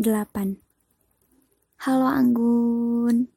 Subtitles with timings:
[0.00, 0.56] 8.
[1.84, 3.28] Halo Anggun.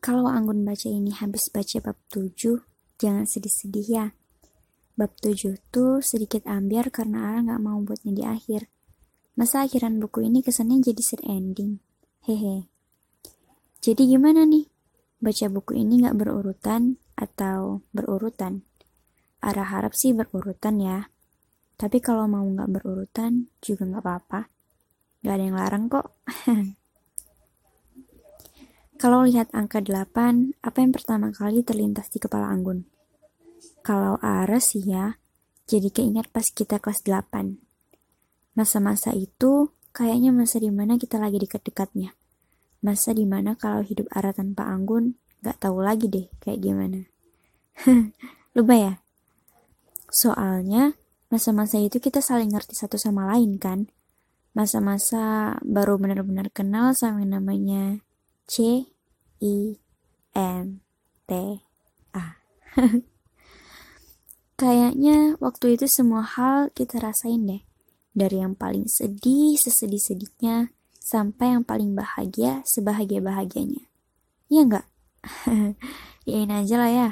[0.00, 2.56] Kalau Anggun baca ini habis baca bab 7,
[2.96, 4.06] jangan sedih-sedih ya.
[4.96, 8.72] Bab 7 tuh sedikit ambiar karena Ara nggak mau buatnya di akhir.
[9.36, 11.84] Masa akhiran buku ini kesannya jadi sad ending.
[12.24, 12.64] Hehe.
[13.84, 14.64] Jadi gimana nih?
[15.20, 18.64] Baca buku ini nggak berurutan atau berurutan?
[19.44, 21.12] Ara harap sih berurutan ya.
[21.76, 24.54] Tapi kalau mau nggak berurutan juga nggak apa-apa.
[25.24, 26.12] Gak ada yang larang kok.
[29.00, 32.84] Kalau lihat angka 8, apa yang pertama kali terlintas di kepala Anggun?
[33.80, 35.16] Kalau Ares sih ya,
[35.64, 37.56] jadi keingat pas kita kelas 8.
[38.52, 42.12] Masa-masa itu kayaknya masa di mana kita lagi dekat-dekatnya.
[42.84, 47.08] Masa di mana kalau hidup Ara tanpa Anggun, gak tahu lagi deh kayak gimana.
[48.56, 48.92] Lupa ya?
[50.12, 50.94] Soalnya,
[51.32, 53.88] masa-masa itu kita saling ngerti satu sama lain kan?
[54.54, 57.82] Masa-masa baru benar-benar kenal sama yang namanya
[58.46, 58.86] C
[59.42, 59.76] I
[60.32, 60.80] N
[61.26, 61.30] T
[62.14, 62.38] A.
[64.60, 67.62] Kayaknya waktu itu semua hal kita rasain deh.
[68.14, 70.70] Dari yang paling sedih sesedih-sedihnya
[71.02, 73.90] sampai yang paling bahagia sebahagia-bahagianya.
[74.46, 74.86] Iya nggak?
[76.30, 77.10] Iyain aja lah ya.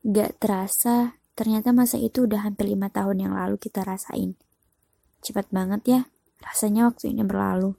[0.00, 4.40] Gak terasa, ternyata masa itu udah hampir lima tahun yang lalu kita rasain.
[5.20, 6.00] Cepat banget ya.
[6.40, 7.76] Rasanya waktu ini berlalu.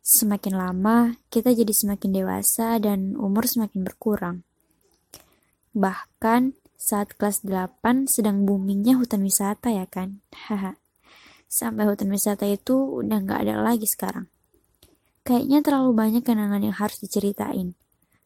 [0.00, 4.36] Semakin lama, kita jadi semakin dewasa dan umur semakin berkurang.
[5.76, 10.24] Bahkan saat kelas 8 sedang boomingnya hutan wisata ya kan?
[10.32, 10.80] Haha.
[11.44, 14.32] Sampai hutan wisata itu udah nggak ada lagi sekarang.
[15.28, 17.76] Kayaknya terlalu banyak kenangan yang harus diceritain.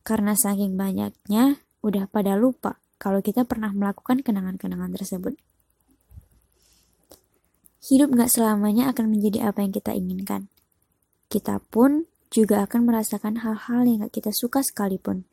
[0.07, 5.35] Karena saking banyaknya, udah pada lupa kalau kita pernah melakukan kenangan-kenangan tersebut.
[7.83, 10.47] Hidup gak selamanya akan menjadi apa yang kita inginkan.
[11.27, 15.27] Kita pun juga akan merasakan hal-hal yang gak kita suka sekalipun.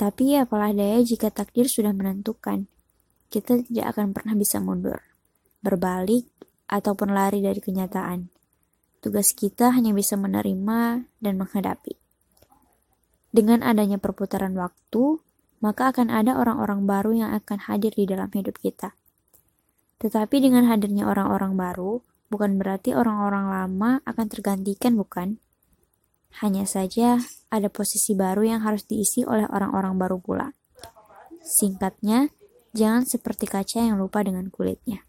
[0.00, 2.64] Tapi apalah daya jika takdir sudah menentukan,
[3.28, 5.04] kita tidak akan pernah bisa mundur,
[5.60, 6.24] berbalik,
[6.70, 8.32] ataupun lari dari kenyataan.
[9.04, 11.98] Tugas kita hanya bisa menerima dan menghadapi.
[13.36, 15.20] Dengan adanya perputaran waktu,
[15.60, 18.96] maka akan ada orang-orang baru yang akan hadir di dalam hidup kita.
[20.00, 22.00] Tetapi dengan hadirnya orang-orang baru,
[22.32, 25.36] bukan berarti orang-orang lama akan tergantikan, bukan?
[26.40, 27.20] Hanya saja
[27.52, 30.48] ada posisi baru yang harus diisi oleh orang-orang baru pula.
[31.44, 32.32] Singkatnya,
[32.72, 35.04] jangan seperti kaca yang lupa dengan kulitnya.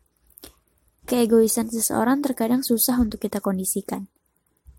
[1.05, 4.11] Keegoisan seseorang terkadang susah untuk kita kondisikan.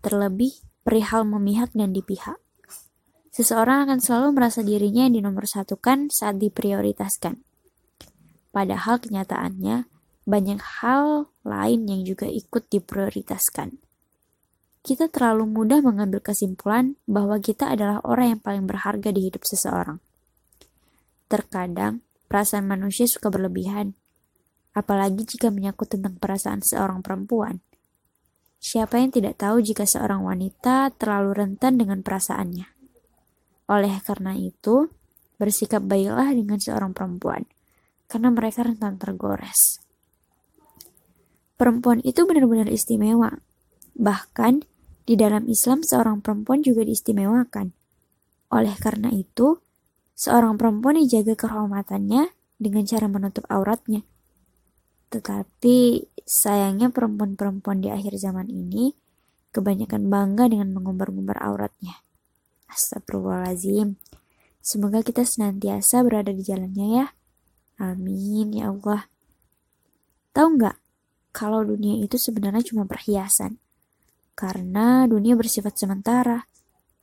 [0.03, 0.51] Terlebih
[0.83, 2.37] perihal memihak dan dipihak.
[3.33, 7.41] Seseorang akan selalu merasa dirinya yang dinomorsatukan saat diprioritaskan.
[8.53, 9.92] Padahal kenyataannya,
[10.23, 13.75] banyak hal lain yang juga ikut diprioritaskan.
[14.83, 19.99] Kita terlalu mudah mengambil kesimpulan bahwa kita adalah orang yang paling berharga di hidup seseorang.
[21.31, 23.95] Terkadang, perasaan manusia suka berlebihan,
[24.75, 27.63] apalagi jika menyangkut tentang perasaan seorang perempuan.
[28.63, 32.67] Siapa yang tidak tahu jika seorang wanita terlalu rentan dengan perasaannya?
[33.71, 34.87] Oleh karena itu,
[35.39, 37.43] bersikap baiklah dengan seorang perempuan,
[38.07, 39.82] karena mereka rentan tergores
[41.63, 43.39] perempuan itu benar-benar istimewa.
[43.95, 44.67] Bahkan,
[45.07, 47.71] di dalam Islam seorang perempuan juga diistimewakan.
[48.51, 49.63] Oleh karena itu,
[50.11, 54.03] seorang perempuan dijaga kehormatannya dengan cara menutup auratnya.
[55.07, 58.91] Tetapi, sayangnya perempuan-perempuan di akhir zaman ini
[59.55, 62.03] kebanyakan bangga dengan mengumbar-ngumbar auratnya.
[62.67, 63.95] Astagfirullahaladzim.
[64.59, 67.07] Semoga kita senantiasa berada di jalannya ya.
[67.79, 69.07] Amin ya Allah.
[70.35, 70.82] Tahu nggak
[71.33, 73.57] kalau dunia itu sebenarnya cuma perhiasan.
[74.37, 76.45] Karena dunia bersifat sementara.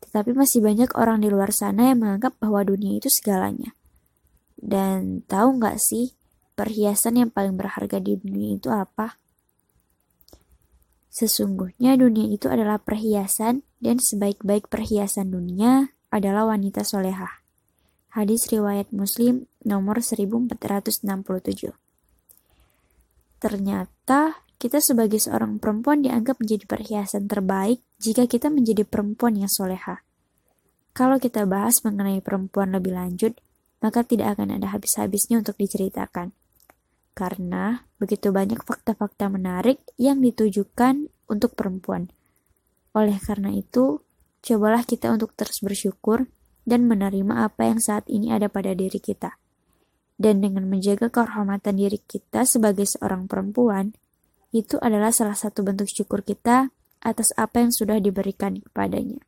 [0.00, 3.74] Tetapi masih banyak orang di luar sana yang menganggap bahwa dunia itu segalanya.
[4.54, 6.14] Dan tahu nggak sih,
[6.54, 9.18] perhiasan yang paling berharga di dunia itu apa?
[11.10, 17.42] Sesungguhnya dunia itu adalah perhiasan dan sebaik-baik perhiasan dunia adalah wanita solehah.
[18.14, 21.89] Hadis riwayat Muslim nomor 1467.
[23.40, 30.04] Ternyata kita sebagai seorang perempuan dianggap menjadi perhiasan terbaik jika kita menjadi perempuan yang soleha.
[30.92, 33.40] Kalau kita bahas mengenai perempuan lebih lanjut,
[33.80, 36.36] maka tidak akan ada habis-habisnya untuk diceritakan.
[37.16, 42.12] Karena begitu banyak fakta-fakta menarik yang ditujukan untuk perempuan.
[42.92, 44.04] Oleh karena itu,
[44.44, 46.28] cobalah kita untuk terus bersyukur
[46.68, 49.40] dan menerima apa yang saat ini ada pada diri kita
[50.20, 53.96] dan dengan menjaga kehormatan diri kita sebagai seorang perempuan,
[54.52, 56.68] itu adalah salah satu bentuk syukur kita
[57.00, 59.24] atas apa yang sudah diberikan kepadanya.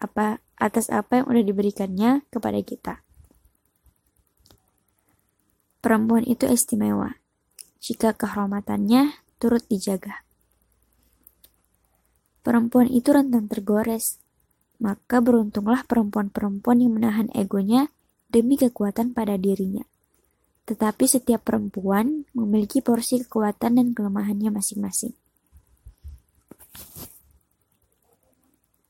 [0.00, 2.94] Apa atas apa yang sudah diberikannya kepada kita.
[5.84, 7.20] Perempuan itu istimewa
[7.84, 10.24] jika kehormatannya turut dijaga.
[12.40, 14.16] Perempuan itu rentan tergores,
[14.80, 17.92] maka beruntunglah perempuan-perempuan yang menahan egonya
[18.32, 19.89] demi kekuatan pada dirinya
[20.70, 25.18] tetapi setiap perempuan memiliki porsi kekuatan dan kelemahannya masing-masing.